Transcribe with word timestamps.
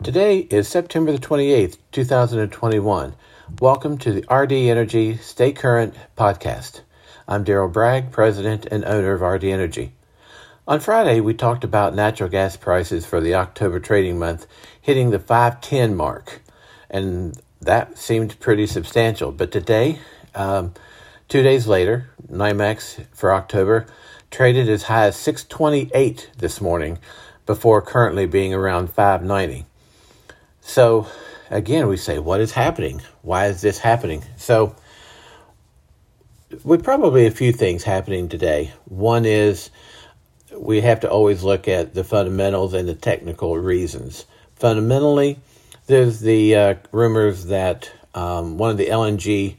Today 0.00 0.46
is 0.50 0.68
September 0.68 1.10
the 1.10 1.18
28th, 1.18 1.76
2021. 1.90 3.14
Welcome 3.60 3.98
to 3.98 4.12
the 4.12 4.32
RD 4.32 4.52
Energy 4.52 5.16
Stay 5.16 5.50
Current 5.50 5.92
podcast. 6.16 6.82
I'm 7.26 7.44
Daryl 7.44 7.70
Bragg, 7.70 8.12
president 8.12 8.64
and 8.66 8.84
owner 8.84 9.14
of 9.14 9.22
RD 9.22 9.42
Energy. 9.42 9.92
On 10.68 10.78
Friday, 10.78 11.18
we 11.18 11.34
talked 11.34 11.64
about 11.64 11.96
natural 11.96 12.30
gas 12.30 12.56
prices 12.56 13.04
for 13.04 13.20
the 13.20 13.34
October 13.34 13.80
trading 13.80 14.20
month 14.20 14.46
hitting 14.80 15.10
the 15.10 15.18
510 15.18 15.96
mark, 15.96 16.42
and 16.88 17.36
that 17.60 17.98
seemed 17.98 18.38
pretty 18.38 18.68
substantial. 18.68 19.32
But 19.32 19.50
today, 19.50 19.98
um, 20.32 20.74
two 21.26 21.42
days 21.42 21.66
later, 21.66 22.08
NYMEX 22.30 23.04
for 23.12 23.34
October 23.34 23.84
traded 24.30 24.68
as 24.68 24.84
high 24.84 25.06
as 25.06 25.16
628 25.16 26.30
this 26.38 26.60
morning 26.60 26.98
before 27.46 27.82
currently 27.82 28.26
being 28.26 28.54
around 28.54 28.90
590. 28.92 29.66
So, 30.68 31.06
again, 31.48 31.88
we 31.88 31.96
say, 31.96 32.18
what 32.18 32.42
is 32.42 32.52
happening? 32.52 33.00
Why 33.22 33.46
is 33.46 33.62
this 33.62 33.78
happening? 33.78 34.22
So, 34.36 34.76
we 36.62 36.76
probably 36.76 37.24
a 37.24 37.30
few 37.30 37.52
things 37.52 37.84
happening 37.84 38.28
today. 38.28 38.72
One 38.84 39.24
is 39.24 39.70
we 40.54 40.82
have 40.82 41.00
to 41.00 41.10
always 41.10 41.42
look 41.42 41.68
at 41.68 41.94
the 41.94 42.04
fundamentals 42.04 42.74
and 42.74 42.86
the 42.86 42.94
technical 42.94 43.56
reasons. 43.56 44.26
Fundamentally, 44.56 45.38
there's 45.86 46.20
the 46.20 46.54
uh, 46.54 46.74
rumors 46.92 47.46
that 47.46 47.90
um, 48.14 48.58
one 48.58 48.70
of 48.70 48.76
the 48.76 48.88
LNG 48.88 49.56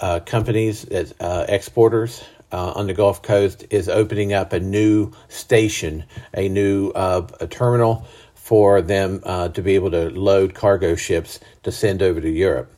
uh, 0.00 0.20
companies, 0.20 0.86
uh, 1.18 1.46
exporters 1.48 2.22
uh, 2.52 2.70
on 2.76 2.86
the 2.86 2.94
Gulf 2.94 3.20
Coast, 3.20 3.66
is 3.70 3.88
opening 3.88 4.32
up 4.32 4.52
a 4.52 4.60
new 4.60 5.10
station, 5.26 6.04
a 6.32 6.48
new 6.48 6.90
uh, 6.90 7.26
a 7.40 7.48
terminal 7.48 8.06
for 8.44 8.82
them 8.82 9.22
uh, 9.24 9.48
to 9.48 9.62
be 9.62 9.74
able 9.74 9.90
to 9.90 10.10
load 10.10 10.52
cargo 10.52 10.94
ships 10.94 11.40
to 11.62 11.72
send 11.72 12.02
over 12.02 12.20
to 12.20 12.28
Europe. 12.28 12.70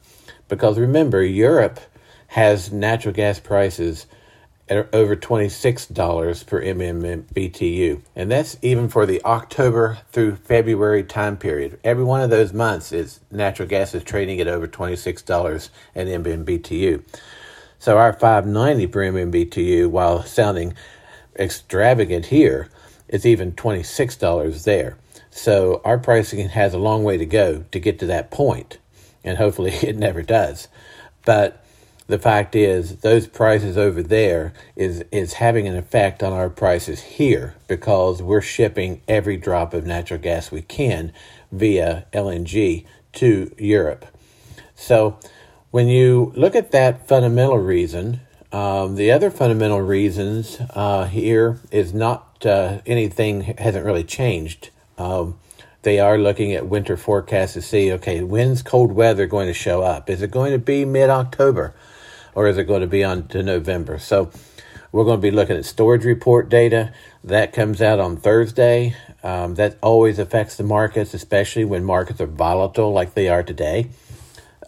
Because 0.46 0.78
remember, 0.78 1.24
Europe 1.24 1.80
has 2.28 2.70
natural 2.70 3.12
gas 3.12 3.40
prices 3.40 4.06
at 4.68 4.88
over 4.94 5.16
$26 5.16 6.46
per 6.46 6.62
MMBTU. 6.62 8.00
And 8.14 8.30
that's 8.30 8.56
even 8.62 8.88
for 8.88 9.06
the 9.06 9.20
October 9.24 9.98
through 10.12 10.36
February 10.36 11.02
time 11.02 11.36
period. 11.36 11.80
Every 11.82 12.04
one 12.04 12.20
of 12.20 12.30
those 12.30 12.52
months 12.52 12.92
is 12.92 13.18
natural 13.32 13.66
gas 13.66 13.92
is 13.92 14.04
trading 14.04 14.40
at 14.40 14.46
over 14.46 14.68
$26 14.68 15.70
an 15.96 16.06
MMBTU. 16.06 17.02
So 17.80 17.98
our 17.98 18.12
590 18.12 18.86
per 18.86 19.00
MMBTU, 19.00 19.90
while 19.90 20.22
sounding 20.22 20.74
extravagant 21.36 22.26
here, 22.26 22.68
is 23.08 23.26
even 23.26 23.50
$26 23.50 24.62
there. 24.62 24.96
So 25.36 25.82
our 25.84 25.98
pricing 25.98 26.48
has 26.48 26.72
a 26.72 26.78
long 26.78 27.04
way 27.04 27.18
to 27.18 27.26
go 27.26 27.62
to 27.70 27.78
get 27.78 27.98
to 27.98 28.06
that 28.06 28.30
point, 28.30 28.78
and 29.22 29.36
hopefully 29.36 29.70
it 29.82 29.94
never 29.94 30.22
does. 30.22 30.68
But 31.26 31.62
the 32.06 32.18
fact 32.18 32.56
is, 32.56 32.96
those 32.96 33.26
prices 33.26 33.76
over 33.76 34.02
there 34.02 34.54
is 34.76 35.04
is 35.12 35.34
having 35.34 35.68
an 35.68 35.76
effect 35.76 36.22
on 36.22 36.32
our 36.32 36.48
prices 36.48 37.02
here 37.02 37.54
because 37.68 38.22
we're 38.22 38.40
shipping 38.40 39.02
every 39.06 39.36
drop 39.36 39.74
of 39.74 39.84
natural 39.84 40.18
gas 40.18 40.50
we 40.50 40.62
can 40.62 41.12
via 41.52 42.06
LNG 42.14 42.86
to 43.12 43.54
Europe. 43.58 44.06
So 44.74 45.18
when 45.70 45.86
you 45.86 46.32
look 46.34 46.56
at 46.56 46.70
that 46.70 47.06
fundamental 47.06 47.58
reason, 47.58 48.20
um, 48.52 48.94
the 48.94 49.12
other 49.12 49.30
fundamental 49.30 49.82
reasons 49.82 50.58
uh, 50.70 51.04
here 51.04 51.58
is 51.70 51.92
not 51.92 52.46
uh, 52.46 52.78
anything 52.86 53.42
hasn't 53.58 53.84
really 53.84 54.04
changed. 54.04 54.70
Um, 54.98 55.38
they 55.82 56.00
are 56.00 56.18
looking 56.18 56.52
at 56.52 56.66
winter 56.66 56.96
forecasts 56.96 57.52
to 57.52 57.62
see, 57.62 57.92
okay, 57.92 58.22
when's 58.22 58.62
cold 58.62 58.92
weather 58.92 59.26
going 59.26 59.46
to 59.46 59.54
show 59.54 59.82
up? 59.82 60.10
Is 60.10 60.20
it 60.22 60.30
going 60.30 60.52
to 60.52 60.58
be 60.58 60.84
mid 60.84 61.10
October 61.10 61.74
or 62.34 62.48
is 62.48 62.58
it 62.58 62.64
going 62.64 62.80
to 62.80 62.88
be 62.88 63.04
on 63.04 63.28
to 63.28 63.42
November? 63.42 63.98
So 63.98 64.30
we're 64.90 65.04
going 65.04 65.18
to 65.18 65.22
be 65.22 65.30
looking 65.30 65.56
at 65.56 65.64
storage 65.64 66.04
report 66.04 66.48
data. 66.48 66.92
That 67.22 67.52
comes 67.52 67.80
out 67.80 68.00
on 68.00 68.16
Thursday. 68.16 68.96
Um, 69.22 69.54
that 69.56 69.76
always 69.82 70.18
affects 70.18 70.56
the 70.56 70.64
markets, 70.64 71.14
especially 71.14 71.64
when 71.64 71.84
markets 71.84 72.20
are 72.20 72.26
volatile 72.26 72.92
like 72.92 73.14
they 73.14 73.28
are 73.28 73.42
today. 73.42 73.88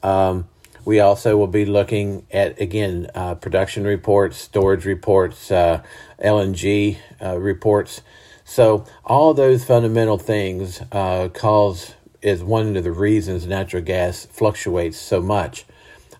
Um, 0.02 0.48
we 0.84 1.00
also 1.00 1.36
will 1.36 1.48
be 1.48 1.64
looking 1.64 2.26
at, 2.30 2.60
again, 2.60 3.08
uh, 3.14 3.34
production 3.34 3.84
reports, 3.84 4.38
storage 4.38 4.84
reports, 4.84 5.50
uh, 5.50 5.82
LNG 6.22 6.96
uh, 7.22 7.38
reports. 7.38 8.02
So 8.48 8.86
all 9.04 9.34
those 9.34 9.62
fundamental 9.62 10.16
things 10.16 10.80
uh, 10.90 11.28
cause 11.28 11.94
is 12.22 12.42
one 12.42 12.78
of 12.78 12.82
the 12.82 12.90
reasons 12.90 13.46
natural 13.46 13.82
gas 13.82 14.24
fluctuates 14.24 14.96
so 14.96 15.20
much. 15.20 15.66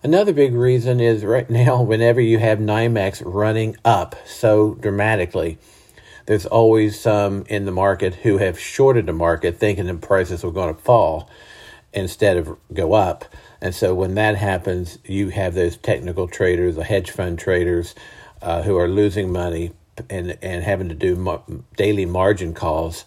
Another 0.03 0.31
big 0.31 0.53
reason 0.53 0.99
is 0.99 1.25
right 1.25 1.49
now, 1.49 1.81
whenever 1.81 2.21
you 2.21 2.37
have 2.37 2.59
NYMEX 2.59 3.23
running 3.25 3.77
up 3.83 4.15
so 4.27 4.75
dramatically, 4.75 5.57
there's 6.27 6.45
always 6.45 6.99
some 6.99 7.45
in 7.49 7.65
the 7.65 7.71
market 7.71 8.13
who 8.13 8.37
have 8.37 8.59
shorted 8.59 9.07
the 9.07 9.13
market 9.13 9.57
thinking 9.57 9.87
the 9.87 9.95
prices 9.95 10.43
were 10.43 10.51
going 10.51 10.73
to 10.73 10.79
fall 10.79 11.27
instead 11.93 12.37
of 12.37 12.55
go 12.71 12.93
up. 12.93 13.25
And 13.59 13.73
so 13.73 13.95
when 13.95 14.13
that 14.13 14.35
happens, 14.35 14.99
you 15.03 15.29
have 15.29 15.55
those 15.55 15.77
technical 15.77 16.27
traders, 16.27 16.75
the 16.75 16.83
hedge 16.83 17.09
fund 17.09 17.39
traders, 17.39 17.95
uh, 18.39 18.61
who 18.61 18.77
are 18.77 18.87
losing 18.87 19.31
money 19.31 19.71
and 20.09 20.37
and 20.41 20.63
having 20.63 20.89
to 20.89 20.95
do 20.95 21.43
daily 21.77 22.05
margin 22.05 22.53
calls 22.53 23.05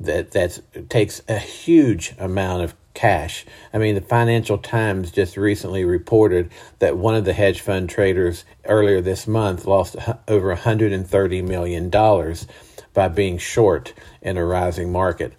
that 0.00 0.32
that 0.32 0.60
takes 0.88 1.22
a 1.28 1.38
huge 1.38 2.14
amount 2.18 2.62
of 2.62 2.74
cash. 2.94 3.46
I 3.72 3.78
mean, 3.78 3.94
the 3.94 4.00
Financial 4.00 4.58
Times 4.58 5.10
just 5.10 5.36
recently 5.36 5.84
reported 5.84 6.50
that 6.80 6.96
one 6.96 7.14
of 7.14 7.24
the 7.24 7.32
hedge 7.32 7.60
fund 7.60 7.88
traders 7.88 8.44
earlier 8.64 9.00
this 9.00 9.26
month 9.26 9.66
lost 9.66 9.96
over 10.28 10.48
130 10.48 11.42
million 11.42 11.90
dollars 11.90 12.46
by 12.94 13.08
being 13.08 13.38
short 13.38 13.94
in 14.22 14.36
a 14.36 14.44
rising 14.44 14.90
market. 14.90 15.32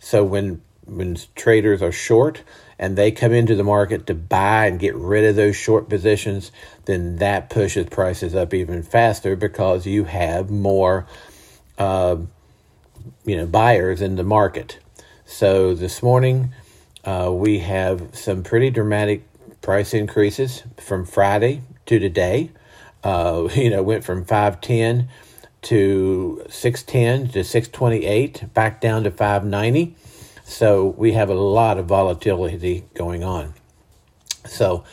So 0.00 0.24
when 0.24 0.62
when 0.84 1.16
traders 1.34 1.82
are 1.82 1.92
short, 1.92 2.42
and 2.78 2.96
they 2.96 3.10
come 3.10 3.32
into 3.32 3.54
the 3.54 3.64
market 3.64 4.06
to 4.06 4.14
buy 4.14 4.66
and 4.66 4.78
get 4.78 4.94
rid 4.94 5.24
of 5.24 5.36
those 5.36 5.56
short 5.56 5.88
positions, 5.88 6.52
then 6.84 7.16
that 7.16 7.48
pushes 7.48 7.86
prices 7.86 8.34
up 8.34 8.52
even 8.52 8.82
faster 8.82 9.34
because 9.36 9.86
you 9.86 10.04
have 10.04 10.50
more, 10.50 11.06
uh, 11.78 12.16
you 13.24 13.36
know, 13.36 13.46
buyers 13.46 14.00
in 14.02 14.16
the 14.16 14.24
market. 14.24 14.78
So 15.24 15.74
this 15.74 16.02
morning, 16.02 16.52
uh, 17.04 17.30
we 17.32 17.60
have 17.60 18.14
some 18.14 18.42
pretty 18.42 18.70
dramatic 18.70 19.22
price 19.62 19.94
increases 19.94 20.62
from 20.76 21.06
Friday 21.06 21.62
to 21.86 21.98
today. 21.98 22.50
Uh, 23.02 23.48
you 23.54 23.70
know, 23.70 23.82
went 23.82 24.04
from 24.04 24.24
five 24.24 24.60
ten 24.60 25.08
to 25.62 26.44
six 26.48 26.82
ten 26.82 27.28
to 27.28 27.42
six 27.42 27.68
twenty 27.68 28.04
eight, 28.04 28.52
back 28.54 28.80
down 28.80 29.02
to 29.04 29.10
five 29.10 29.44
ninety. 29.44 29.96
So 30.48 30.86
we 30.96 31.12
have 31.12 31.28
a 31.28 31.34
lot 31.34 31.76
of 31.76 31.86
volatility 31.86 32.84
going 32.94 33.24
on. 33.24 33.54
So, 34.46 34.84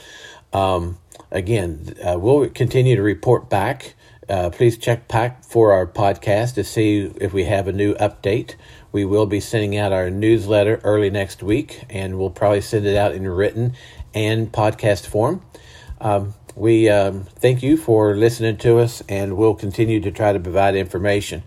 um, 0.51 0.97
again, 1.29 1.93
uh, 2.03 2.17
we'll 2.17 2.49
continue 2.49 2.95
to 2.95 3.03
report 3.03 3.51
back. 3.51 3.93
Uh, 4.27 4.49
please 4.49 4.79
check 4.79 5.07
back 5.07 5.43
for 5.45 5.71
our 5.71 5.85
podcast 5.85 6.55
to 6.55 6.63
see 6.63 7.11
if 7.21 7.33
we 7.33 7.43
have 7.43 7.67
a 7.67 7.71
new 7.71 7.93
update. 7.95 8.55
We 8.91 9.05
will 9.05 9.27
be 9.27 9.39
sending 9.39 9.77
out 9.77 9.93
our 9.93 10.09
newsletter 10.09 10.81
early 10.83 11.11
next 11.11 11.43
week, 11.43 11.83
and 11.87 12.17
we'll 12.17 12.31
probably 12.31 12.61
send 12.61 12.87
it 12.87 12.97
out 12.97 13.13
in 13.13 13.27
written 13.27 13.75
and 14.11 14.51
podcast 14.51 15.05
form. 15.05 15.45
Um, 16.01 16.33
we 16.55 16.89
um, 16.89 17.25
thank 17.25 17.61
you 17.61 17.77
for 17.77 18.15
listening 18.15 18.57
to 18.57 18.79
us, 18.79 19.03
and 19.07 19.37
we'll 19.37 19.55
continue 19.55 19.99
to 19.99 20.09
try 20.09 20.33
to 20.33 20.39
provide 20.39 20.75
information. 20.75 21.43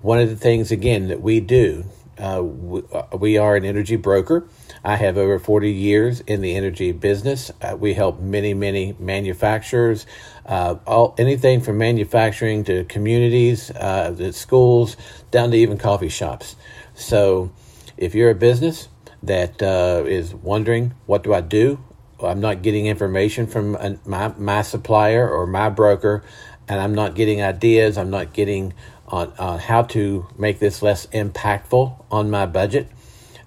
One 0.00 0.20
of 0.20 0.30
the 0.30 0.36
things, 0.36 0.72
again, 0.72 1.08
that 1.08 1.20
we 1.20 1.38
do 1.38 1.84
uh, 2.18 2.42
we, 2.42 2.82
uh, 2.92 3.16
we, 3.16 3.38
are 3.38 3.56
an 3.56 3.64
energy 3.64 3.96
broker. 3.96 4.46
I 4.84 4.96
have 4.96 5.16
over 5.16 5.38
40 5.38 5.72
years 5.72 6.20
in 6.20 6.40
the 6.40 6.54
energy 6.56 6.92
business. 6.92 7.50
Uh, 7.60 7.76
we 7.78 7.94
help 7.94 8.20
many, 8.20 8.54
many 8.54 8.94
manufacturers, 8.98 10.06
uh, 10.44 10.76
all, 10.86 11.14
anything 11.18 11.60
from 11.60 11.78
manufacturing 11.78 12.64
to 12.64 12.84
communities, 12.84 13.70
uh, 13.70 14.14
to 14.16 14.32
schools, 14.32 14.96
down 15.30 15.50
to 15.52 15.56
even 15.56 15.78
coffee 15.78 16.08
shops. 16.08 16.56
So 16.94 17.50
if 17.96 18.14
you're 18.14 18.30
a 18.30 18.34
business 18.34 18.88
that 19.22 19.62
uh, 19.62 20.04
is 20.06 20.34
wondering, 20.34 20.94
what 21.06 21.22
do 21.22 21.32
I 21.32 21.40
do? 21.40 21.82
I'm 22.20 22.40
not 22.40 22.62
getting 22.62 22.86
information 22.86 23.46
from 23.46 23.98
my, 24.04 24.28
my 24.38 24.62
supplier 24.62 25.28
or 25.28 25.46
my 25.46 25.70
broker, 25.70 26.22
and 26.68 26.80
I'm 26.80 26.94
not 26.94 27.14
getting 27.14 27.42
ideas. 27.42 27.98
I'm 27.98 28.10
not 28.10 28.32
getting 28.32 28.74
on, 29.12 29.32
on 29.38 29.58
how 29.58 29.82
to 29.82 30.26
make 30.38 30.58
this 30.58 30.82
less 30.82 31.06
impactful 31.08 32.04
on 32.10 32.30
my 32.30 32.46
budget, 32.46 32.88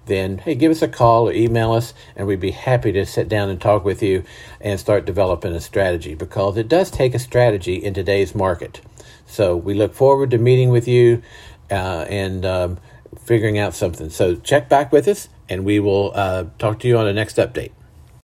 then 0.06 0.38
hey, 0.38 0.54
give 0.54 0.70
us 0.70 0.80
a 0.80 0.88
call 0.88 1.28
or 1.28 1.32
email 1.32 1.72
us, 1.72 1.92
and 2.14 2.26
we'd 2.26 2.40
be 2.40 2.52
happy 2.52 2.92
to 2.92 3.04
sit 3.04 3.28
down 3.28 3.50
and 3.50 3.60
talk 3.60 3.84
with 3.84 4.02
you 4.02 4.22
and 4.60 4.78
start 4.78 5.04
developing 5.04 5.52
a 5.52 5.60
strategy 5.60 6.14
because 6.14 6.56
it 6.56 6.68
does 6.68 6.90
take 6.90 7.14
a 7.14 7.18
strategy 7.18 7.74
in 7.74 7.92
today's 7.92 8.34
market. 8.34 8.80
So 9.26 9.56
we 9.56 9.74
look 9.74 9.92
forward 9.92 10.30
to 10.30 10.38
meeting 10.38 10.70
with 10.70 10.86
you, 10.86 11.22
uh, 11.70 12.06
and 12.08 12.46
um, 12.46 12.78
figuring 13.24 13.58
out 13.58 13.74
something. 13.74 14.08
So 14.10 14.36
check 14.36 14.68
back 14.68 14.92
with 14.92 15.08
us, 15.08 15.28
and 15.48 15.64
we 15.64 15.80
will 15.80 16.12
uh, 16.14 16.44
talk 16.58 16.78
to 16.80 16.88
you 16.88 16.96
on 16.96 17.06
the 17.06 17.12
next 17.12 17.36
update. 17.36 17.72